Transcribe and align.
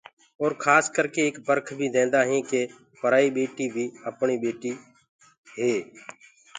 اور 0.41 0.51
اڪسر 0.57 1.05
ايڪ 1.21 1.33
پهاڪو 1.45 1.73
بيٚ 1.79 1.93
ديندآ 1.95 2.19
هينٚ 2.29 2.47
ڪي 2.49 2.61
پرائي 2.99 3.27
ٻيٽي 3.35 3.65
بي 3.73 3.85
اپڻي 4.09 4.33
هي 4.35 4.41
ٻيٽي 4.43 4.71
هي۔ 5.59 5.73